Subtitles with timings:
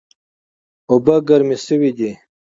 [0.89, 2.11] اوبه ګرمې شوې دي